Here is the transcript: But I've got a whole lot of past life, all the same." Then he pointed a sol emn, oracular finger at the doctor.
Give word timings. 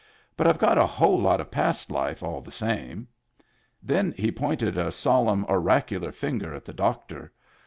But 0.35 0.47
I've 0.47 0.57
got 0.57 0.79
a 0.79 0.85
whole 0.87 1.19
lot 1.21 1.39
of 1.39 1.51
past 1.51 1.91
life, 1.91 2.23
all 2.23 2.41
the 2.41 2.51
same." 2.51 3.07
Then 3.83 4.13
he 4.17 4.31
pointed 4.31 4.75
a 4.75 4.91
sol 4.91 5.27
emn, 5.27 5.47
oracular 5.47 6.11
finger 6.11 6.55
at 6.55 6.65
the 6.65 6.73
doctor. 6.73 7.31